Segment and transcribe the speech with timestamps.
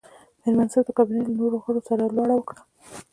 [0.41, 2.61] مېرمن منصف د کابینې له نورو غړو سره لوړه وکړه.